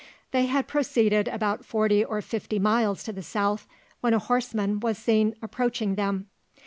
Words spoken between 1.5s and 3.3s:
forty or fifty miles to the